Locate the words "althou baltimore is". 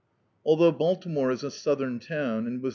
0.47-1.43